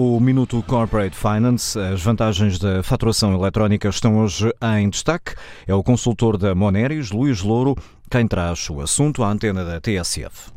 O 0.00 0.20
Minuto 0.20 0.62
Corporate 0.62 1.16
Finance, 1.16 1.76
as 1.76 2.00
vantagens 2.00 2.56
da 2.56 2.84
faturação 2.84 3.34
eletrónica 3.34 3.88
estão 3.88 4.20
hoje 4.20 4.48
em 4.78 4.88
destaque. 4.88 5.34
É 5.66 5.74
o 5.74 5.82
consultor 5.82 6.38
da 6.38 6.54
Moneris, 6.54 7.10
Luís 7.10 7.42
Louro, 7.42 7.76
quem 8.08 8.28
traz 8.28 8.70
o 8.70 8.80
assunto 8.80 9.24
à 9.24 9.28
antena 9.28 9.64
da 9.64 9.80
TSF. 9.80 10.52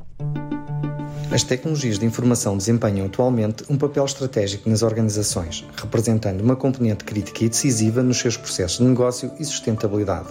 As 1.31 1.41
tecnologias 1.41 1.97
de 1.97 2.05
informação 2.05 2.55
desempenham 2.55 3.07
atualmente 3.07 3.63
um 3.67 3.79
papel 3.79 4.05
estratégico 4.05 4.69
nas 4.69 4.83
organizações, 4.83 5.65
representando 5.75 6.41
uma 6.41 6.55
componente 6.55 7.03
crítica 7.03 7.43
e 7.43 7.49
decisiva 7.49 8.03
nos 8.03 8.19
seus 8.19 8.37
processos 8.37 8.77
de 8.77 8.83
negócio 8.83 9.31
e 9.39 9.43
sustentabilidade. 9.43 10.27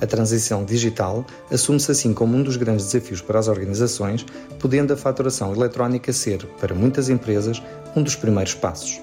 A 0.00 0.06
transição 0.06 0.64
digital 0.64 1.24
assume-se 1.50 1.90
assim 1.90 2.12
como 2.12 2.36
um 2.36 2.42
dos 2.42 2.56
grandes 2.56 2.86
desafios 2.86 3.22
para 3.22 3.38
as 3.38 3.48
organizações, 3.48 4.26
podendo 4.58 4.92
a 4.92 4.96
faturação 4.96 5.54
eletrónica 5.54 6.12
ser, 6.12 6.44
para 6.60 6.74
muitas 6.74 7.08
empresas, 7.08 7.62
um 7.94 8.02
dos 8.02 8.14
primeiros 8.14 8.54
passos. 8.54 9.00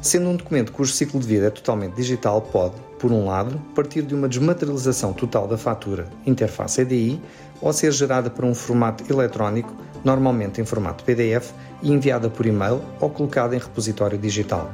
Sendo 0.00 0.30
um 0.30 0.36
documento 0.36 0.72
cujo 0.72 0.92
ciclo 0.92 1.20
de 1.20 1.26
vida 1.26 1.48
é 1.48 1.50
totalmente 1.50 1.94
digital, 1.94 2.40
pode, 2.40 2.74
por 2.98 3.12
um 3.12 3.26
lado, 3.26 3.60
partir 3.74 4.02
de 4.02 4.14
uma 4.14 4.28
desmaterialização 4.28 5.12
total 5.12 5.46
da 5.46 5.58
fatura, 5.58 6.06
interface 6.24 6.80
EDI, 6.80 7.20
ou 7.60 7.72
ser 7.72 7.92
gerada 7.92 8.30
para 8.30 8.46
um 8.46 8.54
formato 8.54 9.04
eletrónico, 9.12 9.74
normalmente 10.04 10.60
em 10.60 10.64
formato 10.64 11.04
PDF, 11.04 11.52
e 11.82 11.92
enviada 11.92 12.30
por 12.30 12.46
e-mail 12.46 12.80
ou 13.00 13.10
colocada 13.10 13.54
em 13.54 13.58
repositório 13.58 14.16
digital. 14.16 14.70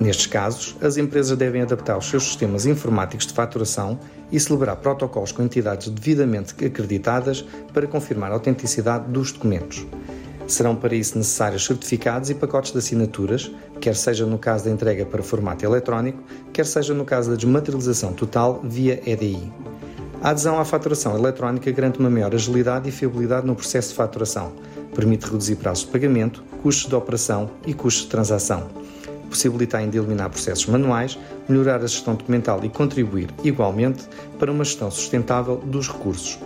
Nestes 0.00 0.26
casos, 0.26 0.76
as 0.80 0.96
empresas 0.96 1.36
devem 1.36 1.62
adaptar 1.62 1.96
os 1.96 2.06
seus 2.08 2.24
sistemas 2.24 2.66
informáticos 2.66 3.26
de 3.26 3.32
faturação 3.32 3.98
e 4.30 4.40
celebrar 4.40 4.76
protocolos 4.76 5.32
com 5.32 5.42
entidades 5.42 5.88
devidamente 5.88 6.54
acreditadas 6.64 7.44
para 7.72 7.86
confirmar 7.86 8.30
a 8.30 8.34
autenticidade 8.34 9.08
dos 9.08 9.32
documentos. 9.32 9.86
Serão 10.46 10.74
para 10.74 10.94
isso 10.94 11.16
necessários 11.16 11.64
certificados 11.64 12.30
e 12.30 12.34
pacotes 12.34 12.72
de 12.72 12.78
assinaturas, 12.78 13.50
quer 13.80 13.94
seja 13.94 14.26
no 14.26 14.38
caso 14.38 14.64
da 14.64 14.70
entrega 14.70 15.06
para 15.06 15.22
formato 15.22 15.64
eletrónico, 15.64 16.22
quer 16.52 16.66
seja 16.66 16.92
no 16.92 17.04
caso 17.04 17.30
da 17.30 17.36
desmaterialização 17.36 18.12
total 18.12 18.60
via 18.64 19.00
EDI. 19.06 19.52
A 20.20 20.30
adesão 20.30 20.58
à 20.58 20.64
faturação 20.64 21.16
eletrónica 21.16 21.70
garante 21.70 21.98
uma 21.98 22.10
maior 22.10 22.34
agilidade 22.34 22.88
e 22.88 22.92
fiabilidade 22.92 23.46
no 23.46 23.54
processo 23.54 23.90
de 23.90 23.94
faturação, 23.94 24.52
permite 24.94 25.26
reduzir 25.26 25.56
prazos 25.56 25.84
de 25.84 25.90
pagamento, 25.90 26.42
custos 26.62 26.88
de 26.88 26.94
operação 26.94 27.50
e 27.66 27.72
custos 27.72 28.04
de 28.04 28.10
transação 28.10 28.81
possibilita 29.32 29.78
ainda 29.78 29.96
eliminar 29.96 30.30
processos 30.30 30.66
manuais, 30.66 31.18
melhorar 31.48 31.82
a 31.82 31.86
gestão 31.86 32.14
documental 32.14 32.64
e 32.64 32.68
contribuir, 32.68 33.30
igualmente, 33.42 34.04
para 34.38 34.52
uma 34.52 34.64
gestão 34.64 34.90
sustentável 34.90 35.56
dos 35.56 35.88
recursos. 35.88 36.38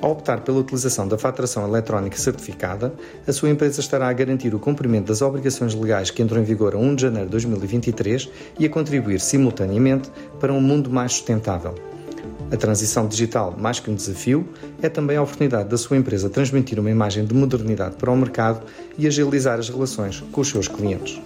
Ao 0.00 0.12
optar 0.12 0.40
pela 0.40 0.58
utilização 0.58 1.06
da 1.06 1.18
faturação 1.18 1.66
eletrónica 1.66 2.16
certificada, 2.16 2.94
a 3.26 3.32
sua 3.32 3.50
empresa 3.50 3.80
estará 3.80 4.08
a 4.08 4.12
garantir 4.12 4.54
o 4.54 4.58
cumprimento 4.58 5.08
das 5.08 5.20
obrigações 5.20 5.74
legais 5.74 6.10
que 6.10 6.22
entram 6.22 6.40
em 6.40 6.44
vigor 6.44 6.74
a 6.74 6.78
1 6.78 6.94
de 6.94 7.02
janeiro 7.02 7.26
de 7.26 7.32
2023 7.32 8.30
e 8.58 8.64
a 8.64 8.70
contribuir 8.70 9.20
simultaneamente 9.20 10.10
para 10.38 10.52
um 10.52 10.60
mundo 10.60 10.88
mais 10.88 11.12
sustentável. 11.12 11.74
A 12.50 12.56
transição 12.56 13.06
digital, 13.06 13.54
mais 13.58 13.78
que 13.78 13.90
um 13.90 13.94
desafio, 13.94 14.48
é 14.82 14.88
também 14.88 15.16
a 15.18 15.22
oportunidade 15.22 15.68
da 15.68 15.76
sua 15.76 15.98
empresa 15.98 16.30
transmitir 16.30 16.80
uma 16.80 16.90
imagem 16.90 17.24
de 17.24 17.34
modernidade 17.34 17.96
para 17.96 18.10
o 18.10 18.16
mercado 18.16 18.62
e 18.98 19.06
agilizar 19.06 19.58
as 19.58 19.68
relações 19.68 20.20
com 20.32 20.40
os 20.40 20.48
seus 20.48 20.66
clientes. 20.66 21.20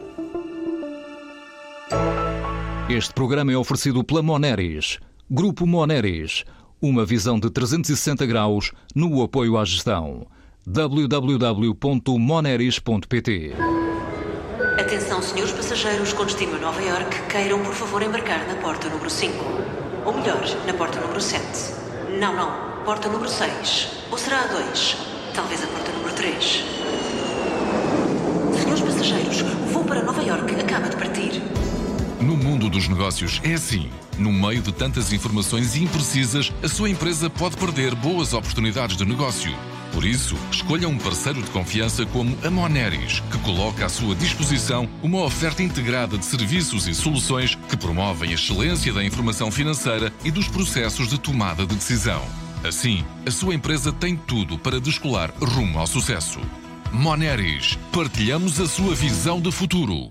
Este 2.94 3.12
programa 3.12 3.50
é 3.50 3.56
oferecido 3.56 4.04
pela 4.04 4.22
Moneris. 4.22 5.00
Grupo 5.28 5.66
Moneris. 5.66 6.44
Uma 6.80 7.04
visão 7.04 7.40
de 7.40 7.50
360 7.50 8.24
graus 8.24 8.70
no 8.94 9.20
apoio 9.20 9.58
à 9.58 9.64
gestão. 9.64 10.28
www.moneris.pt 10.64 13.52
Atenção, 14.78 15.20
senhores 15.20 15.50
passageiros 15.50 16.12
com 16.12 16.24
destino 16.24 16.54
a 16.54 16.60
Nova 16.60 16.80
York, 16.80 17.22
queiram 17.28 17.64
por 17.64 17.74
favor 17.74 18.00
embarcar 18.00 18.46
na 18.46 18.54
porta 18.62 18.88
número 18.88 19.10
5. 19.10 19.44
Ou 20.06 20.12
melhor, 20.12 20.40
na 20.64 20.74
porta 20.74 21.00
número 21.00 21.20
7. 21.20 21.42
Não, 22.20 22.36
não, 22.36 22.84
porta 22.84 23.08
número 23.08 23.28
6. 23.28 23.88
Ou 24.12 24.18
será 24.18 24.42
a 24.42 24.46
2? 24.46 24.96
Talvez 25.34 25.64
a 25.64 25.66
porta 25.66 25.90
número 25.90 26.14
3. 26.14 26.64
Senhores 28.54 28.82
passageiros, 28.82 29.33
dos 32.74 32.88
negócios 32.88 33.40
é 33.44 33.54
assim. 33.54 33.88
No 34.18 34.32
meio 34.32 34.60
de 34.60 34.72
tantas 34.72 35.12
informações 35.12 35.76
imprecisas, 35.76 36.52
a 36.60 36.68
sua 36.68 36.90
empresa 36.90 37.30
pode 37.30 37.56
perder 37.56 37.94
boas 37.94 38.32
oportunidades 38.32 38.96
de 38.96 39.04
negócio. 39.04 39.54
Por 39.92 40.04
isso, 40.04 40.36
escolha 40.50 40.88
um 40.88 40.98
parceiro 40.98 41.40
de 41.40 41.48
confiança 41.50 42.04
como 42.06 42.36
a 42.44 42.50
Moneris, 42.50 43.20
que 43.30 43.38
coloca 43.38 43.86
à 43.86 43.88
sua 43.88 44.16
disposição 44.16 44.88
uma 45.04 45.22
oferta 45.22 45.62
integrada 45.62 46.18
de 46.18 46.24
serviços 46.24 46.88
e 46.88 46.94
soluções 46.94 47.54
que 47.54 47.76
promovem 47.76 48.30
a 48.30 48.34
excelência 48.34 48.92
da 48.92 49.04
informação 49.04 49.52
financeira 49.52 50.12
e 50.24 50.32
dos 50.32 50.48
processos 50.48 51.08
de 51.08 51.18
tomada 51.18 51.64
de 51.64 51.76
decisão. 51.76 52.22
Assim, 52.64 53.04
a 53.24 53.30
sua 53.30 53.54
empresa 53.54 53.92
tem 53.92 54.16
tudo 54.16 54.58
para 54.58 54.80
descolar 54.80 55.32
rumo 55.40 55.78
ao 55.78 55.86
sucesso. 55.86 56.40
Moneris, 56.92 57.78
partilhamos 57.92 58.60
a 58.60 58.66
sua 58.66 58.96
visão 58.96 59.40
de 59.40 59.52
futuro. 59.52 60.10